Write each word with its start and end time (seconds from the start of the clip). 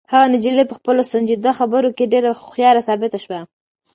هغه 0.11 0.25
نجلۍ 0.33 0.63
په 0.67 0.75
خپلو 0.79 1.01
سنجیده 1.11 1.51
خبرو 1.59 1.89
کې 1.97 2.11
ډېره 2.13 2.29
هوښیاره 2.39 2.81
ثابته 2.87 3.17
شوه. 3.23 3.39